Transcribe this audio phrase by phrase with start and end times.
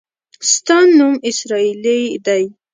[0.51, 2.43] ستا نوم اسراییلي دی.